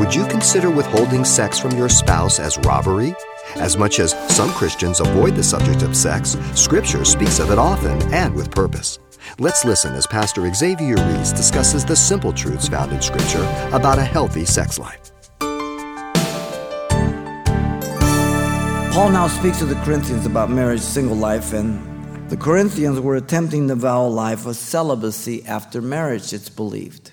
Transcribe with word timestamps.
Would 0.00 0.14
you 0.14 0.26
consider 0.28 0.70
withholding 0.70 1.26
sex 1.26 1.58
from 1.58 1.76
your 1.76 1.90
spouse 1.90 2.40
as 2.40 2.56
robbery? 2.60 3.14
As 3.56 3.76
much 3.76 4.00
as 4.00 4.12
some 4.34 4.48
Christians 4.52 4.98
avoid 5.00 5.36
the 5.36 5.42
subject 5.42 5.82
of 5.82 5.94
sex, 5.94 6.38
Scripture 6.54 7.04
speaks 7.04 7.38
of 7.38 7.50
it 7.50 7.58
often 7.58 8.00
and 8.14 8.34
with 8.34 8.50
purpose. 8.50 8.98
Let's 9.38 9.62
listen 9.62 9.92
as 9.92 10.06
Pastor 10.06 10.50
Xavier 10.54 10.96
Reese 10.96 11.34
discusses 11.34 11.84
the 11.84 11.94
simple 11.94 12.32
truths 12.32 12.66
found 12.66 12.92
in 12.92 13.02
Scripture 13.02 13.42
about 13.72 13.98
a 13.98 14.02
healthy 14.02 14.46
sex 14.46 14.78
life. 14.78 15.12
Paul 18.94 19.10
now 19.10 19.28
speaks 19.28 19.58
to 19.58 19.66
the 19.66 19.78
Corinthians 19.84 20.24
about 20.24 20.48
marriage, 20.48 20.80
single 20.80 21.16
life, 21.16 21.52
and 21.52 22.30
the 22.30 22.38
Corinthians 22.38 23.00
were 23.00 23.16
attempting 23.16 23.68
to 23.68 23.74
vow 23.74 24.06
life 24.06 24.46
of 24.46 24.56
celibacy 24.56 25.44
after 25.44 25.82
marriage, 25.82 26.32
it's 26.32 26.48
believed. 26.48 27.12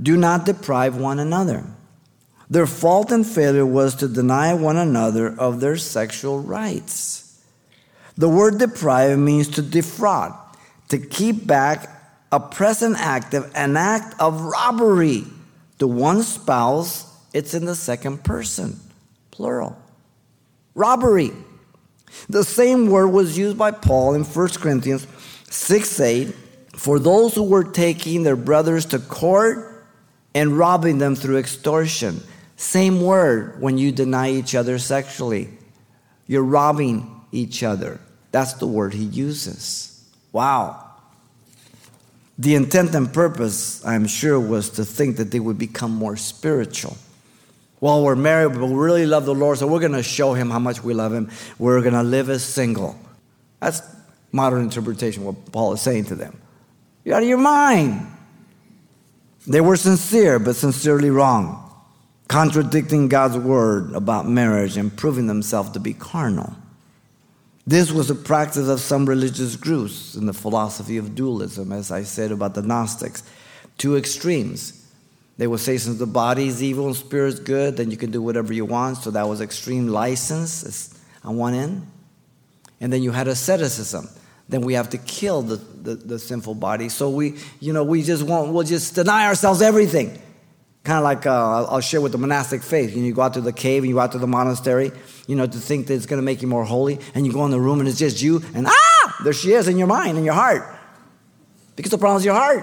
Do 0.00 0.16
not 0.16 0.46
deprive 0.46 0.96
one 0.96 1.18
another. 1.18 1.64
Their 2.48 2.66
fault 2.66 3.10
and 3.10 3.26
failure 3.26 3.64
was 3.64 3.94
to 3.96 4.08
deny 4.08 4.52
one 4.52 4.76
another 4.76 5.34
of 5.38 5.60
their 5.60 5.76
sexual 5.76 6.40
rights. 6.40 7.40
The 8.16 8.28
word 8.28 8.58
deprive 8.58 9.18
means 9.18 9.48
to 9.50 9.62
defraud, 9.62 10.34
to 10.90 10.98
keep 10.98 11.46
back 11.46 11.88
a 12.30 12.38
present 12.38 12.96
active, 12.98 13.50
an 13.54 13.76
act 13.76 14.14
of 14.20 14.42
robbery 14.42 15.24
to 15.78 15.86
one 15.86 16.22
spouse. 16.22 17.06
It's 17.32 17.54
in 17.54 17.64
the 17.64 17.74
second 17.74 18.22
person, 18.22 18.78
plural. 19.30 19.78
Robbery. 20.74 21.30
The 22.28 22.44
same 22.44 22.90
word 22.90 23.08
was 23.08 23.38
used 23.38 23.56
by 23.56 23.70
Paul 23.70 24.14
in 24.14 24.24
1 24.24 24.48
Corinthians 24.48 25.06
6 25.48 26.00
8 26.00 26.34
for 26.74 26.98
those 26.98 27.34
who 27.34 27.44
were 27.44 27.64
taking 27.64 28.22
their 28.22 28.36
brothers 28.36 28.84
to 28.86 28.98
court 28.98 29.71
and 30.34 30.56
robbing 30.56 30.98
them 30.98 31.14
through 31.14 31.38
extortion. 31.38 32.22
Same 32.56 33.00
word 33.00 33.60
when 33.60 33.78
you 33.78 33.92
deny 33.92 34.30
each 34.30 34.54
other 34.54 34.78
sexually. 34.78 35.48
You're 36.26 36.44
robbing 36.44 37.20
each 37.32 37.62
other. 37.62 38.00
That's 38.30 38.54
the 38.54 38.66
word 38.66 38.94
he 38.94 39.04
uses. 39.04 40.08
Wow. 40.32 40.90
The 42.38 42.54
intent 42.54 42.94
and 42.94 43.12
purpose, 43.12 43.84
I'm 43.84 44.06
sure, 44.06 44.40
was 44.40 44.70
to 44.70 44.84
think 44.84 45.16
that 45.16 45.30
they 45.30 45.40
would 45.40 45.58
become 45.58 45.94
more 45.94 46.16
spiritual. 46.16 46.96
Well, 47.80 48.02
we're 48.02 48.16
married, 48.16 48.54
but 48.54 48.66
we 48.66 48.74
really 48.74 49.06
love 49.06 49.26
the 49.26 49.34
Lord, 49.34 49.58
so 49.58 49.66
we're 49.66 49.80
going 49.80 49.92
to 49.92 50.02
show 50.02 50.34
him 50.34 50.50
how 50.50 50.58
much 50.58 50.82
we 50.82 50.94
love 50.94 51.12
him. 51.12 51.30
We're 51.58 51.80
going 51.80 51.94
to 51.94 52.02
live 52.02 52.30
as 52.30 52.44
single. 52.44 52.98
That's 53.60 53.82
modern 54.30 54.62
interpretation, 54.62 55.24
what 55.24 55.52
Paul 55.52 55.72
is 55.74 55.80
saying 55.80 56.06
to 56.06 56.14
them. 56.14 56.40
You're 57.04 57.16
out 57.16 57.22
of 57.22 57.28
your 57.28 57.38
mind. 57.38 58.06
They 59.46 59.60
were 59.60 59.76
sincere, 59.76 60.38
but 60.38 60.56
sincerely 60.56 61.10
wrong, 61.10 61.70
contradicting 62.28 63.08
God's 63.08 63.36
word 63.36 63.92
about 63.92 64.28
marriage 64.28 64.76
and 64.76 64.96
proving 64.96 65.26
themselves 65.26 65.70
to 65.70 65.80
be 65.80 65.94
carnal. 65.94 66.54
This 67.66 67.92
was 67.92 68.10
a 68.10 68.14
practice 68.14 68.68
of 68.68 68.80
some 68.80 69.06
religious 69.06 69.56
groups 69.56 70.14
in 70.14 70.26
the 70.26 70.32
philosophy 70.32 70.96
of 70.96 71.14
dualism, 71.14 71.72
as 71.72 71.90
I 71.90 72.02
said 72.02 72.32
about 72.32 72.54
the 72.54 72.62
Gnostics. 72.62 73.22
Two 73.78 73.96
extremes 73.96 74.82
they 75.38 75.46
would 75.46 75.60
say 75.60 75.78
since 75.78 75.98
the 75.98 76.06
body 76.06 76.46
is 76.46 76.62
evil 76.62 76.86
and 76.86 76.96
spirit 76.96 77.34
is 77.34 77.40
good, 77.40 77.76
then 77.76 77.90
you 77.90 77.96
can 77.96 78.10
do 78.10 78.22
whatever 78.22 78.52
you 78.52 78.64
want. 78.64 78.98
So 78.98 79.10
that 79.10 79.26
was 79.26 79.40
extreme 79.40 79.88
license 79.88 80.98
on 81.24 81.36
one 81.36 81.54
end. 81.54 81.86
And 82.80 82.92
then 82.92 83.02
you 83.02 83.12
had 83.12 83.28
asceticism. 83.28 84.08
Then 84.52 84.60
we 84.60 84.74
have 84.74 84.90
to 84.90 84.98
kill 84.98 85.40
the, 85.40 85.56
the, 85.56 85.94
the 85.94 86.18
sinful 86.18 86.56
body. 86.56 86.90
So 86.90 87.08
we, 87.08 87.38
you 87.58 87.72
know, 87.72 87.84
we 87.84 88.02
just 88.02 88.22
won't, 88.22 88.52
we'll 88.52 88.64
just 88.64 88.94
deny 88.94 89.26
ourselves 89.26 89.62
everything. 89.62 90.20
Kind 90.84 90.98
of 90.98 91.04
like 91.04 91.24
uh, 91.24 91.64
I'll 91.64 91.80
share 91.80 92.02
with 92.02 92.12
the 92.12 92.18
monastic 92.18 92.62
faith. 92.62 92.90
You, 92.90 93.00
know, 93.00 93.06
you 93.06 93.14
go 93.14 93.22
out 93.22 93.32
to 93.32 93.40
the 93.40 93.54
cave 93.54 93.82
and 93.82 93.88
you 93.88 93.94
go 93.94 94.00
out 94.00 94.12
to 94.12 94.18
the 94.18 94.26
monastery, 94.26 94.92
you 95.26 95.36
know, 95.36 95.46
to 95.46 95.58
think 95.58 95.86
that 95.86 95.94
it's 95.94 96.04
going 96.04 96.18
to 96.18 96.24
make 96.24 96.42
you 96.42 96.48
more 96.48 96.66
holy. 96.66 96.98
And 97.14 97.24
you 97.24 97.32
go 97.32 97.46
in 97.46 97.50
the 97.50 97.58
room 97.58 97.80
and 97.80 97.88
it's 97.88 97.98
just 97.98 98.20
you, 98.20 98.42
and 98.54 98.66
ah, 98.66 99.16
there 99.24 99.32
she 99.32 99.52
is 99.52 99.68
in 99.68 99.78
your 99.78 99.86
mind, 99.86 100.18
in 100.18 100.24
your 100.24 100.34
heart. 100.34 100.78
Because 101.74 101.90
the 101.90 101.96
problem 101.96 102.18
is 102.18 102.26
your 102.26 102.34
heart. 102.34 102.62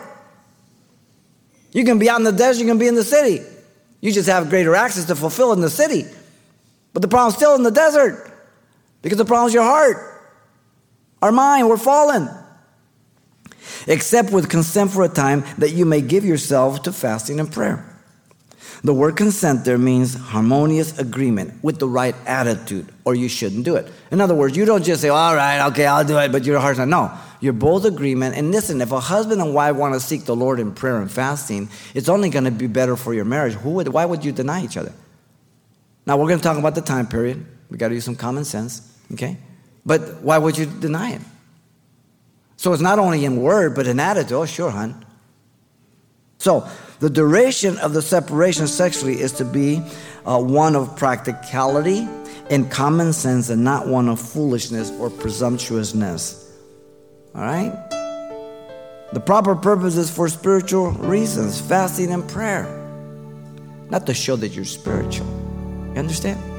You 1.71 1.83
can 1.85 1.97
be 1.97 2.07
out 2.07 2.19
in 2.19 2.23
the 2.23 2.31
desert, 2.31 2.61
you 2.61 2.67
can 2.67 2.77
be 2.77 2.87
in 2.87 2.93
the 2.93 3.03
city. 3.03 3.43
You 3.99 4.11
just 4.11 4.29
have 4.29 4.51
greater 4.51 4.75
access 4.75 5.05
to 5.05 5.15
fulfill 5.15 5.53
in 5.53 5.61
the 5.61 5.71
city. 5.71 6.05
But 6.93 7.01
the 7.01 7.07
problem's 7.07 7.35
still 7.35 7.55
in 7.55 7.63
the 7.63 7.71
desert 7.71 8.31
because 9.01 9.17
the 9.17 9.25
problem's 9.25 9.55
your 9.55 9.63
heart, 9.63 10.08
our 11.21 11.31
mind, 11.31 11.69
we're 11.69 11.77
fallen. 11.77 12.29
Except 13.87 14.31
with 14.31 14.49
consent 14.49 14.91
for 14.91 15.03
a 15.03 15.09
time 15.09 15.43
that 15.57 15.71
you 15.71 15.85
may 15.85 16.01
give 16.01 16.25
yourself 16.25 16.83
to 16.83 16.91
fasting 16.91 17.39
and 17.39 17.51
prayer. 17.51 17.85
The 18.81 18.93
word 18.93 19.17
consent 19.17 19.65
there 19.65 19.77
means 19.77 20.13
harmonious 20.13 20.97
agreement 20.97 21.61
with 21.61 21.79
the 21.79 21.87
right 21.87 22.15
attitude, 22.25 22.87
or 23.03 23.13
you 23.13 23.27
shouldn't 23.27 23.65
do 23.65 23.75
it. 23.75 23.91
In 24.09 24.21
other 24.21 24.33
words, 24.33 24.55
you 24.55 24.63
don't 24.63 24.83
just 24.83 25.01
say, 25.01 25.09
all 25.09 25.35
right, 25.35 25.67
okay, 25.67 25.85
I'll 25.85 26.05
do 26.05 26.17
it, 26.17 26.31
but 26.31 26.45
your 26.45 26.59
heart's 26.59 26.79
not. 26.79 26.87
No, 26.87 27.11
you're 27.41 27.51
both 27.51 27.83
agreement. 27.83 28.37
And 28.37 28.51
listen, 28.51 28.79
if 28.79 28.93
a 28.93 28.99
husband 29.01 29.41
and 29.41 29.53
wife 29.53 29.75
want 29.75 29.95
to 29.95 29.99
seek 29.99 30.23
the 30.23 30.35
Lord 30.35 30.61
in 30.61 30.73
prayer 30.73 31.01
and 31.01 31.11
fasting, 31.11 31.67
it's 31.93 32.07
only 32.07 32.29
going 32.29 32.45
to 32.45 32.51
be 32.51 32.67
better 32.67 32.95
for 32.95 33.13
your 33.13 33.25
marriage. 33.25 33.53
Who 33.53 33.71
would, 33.71 33.89
why 33.89 34.05
would 34.05 34.23
you 34.23 34.31
deny 34.31 34.63
each 34.63 34.77
other? 34.77 34.93
Now, 36.05 36.15
we're 36.15 36.27
going 36.27 36.39
to 36.39 36.43
talk 36.43 36.57
about 36.57 36.75
the 36.75 36.81
time 36.81 37.07
period. 37.07 37.45
We 37.69 37.77
got 37.77 37.89
to 37.89 37.95
use 37.95 38.05
some 38.05 38.15
common 38.15 38.45
sense, 38.45 38.97
okay? 39.11 39.37
But 39.85 40.21
why 40.21 40.37
would 40.37 40.57
you 40.57 40.65
deny 40.65 41.11
him? 41.11 41.25
So 42.57 42.73
it's 42.73 42.81
not 42.81 42.99
only 42.99 43.23
in 43.25 43.41
word, 43.41 43.75
but 43.75 43.87
in 43.87 43.99
attitude. 43.99 44.33
Oh, 44.33 44.45
sure, 44.45 44.69
hon. 44.69 45.05
So 46.39 46.67
the 46.99 47.09
duration 47.09 47.77
of 47.77 47.93
the 47.93 48.01
separation 48.01 48.67
sexually 48.67 49.19
is 49.19 49.31
to 49.33 49.45
be 49.45 49.81
uh, 50.25 50.39
one 50.39 50.75
of 50.75 50.95
practicality 50.95 52.07
and 52.49 52.69
common 52.69 53.13
sense 53.13 53.49
and 53.49 53.63
not 53.63 53.87
one 53.87 54.09
of 54.09 54.19
foolishness 54.19 54.91
or 54.91 55.09
presumptuousness. 55.09 56.51
All 57.35 57.41
right? 57.41 57.71
The 59.13 59.19
proper 59.19 59.55
purpose 59.55 59.97
is 59.97 60.11
for 60.11 60.29
spiritual 60.29 60.91
reasons, 60.91 61.59
fasting 61.59 62.11
and 62.11 62.27
prayer, 62.27 62.65
not 63.89 64.05
to 64.07 64.13
show 64.13 64.35
that 64.35 64.49
you're 64.49 64.65
spiritual. 64.65 65.27
You 65.93 65.99
understand? 65.99 66.58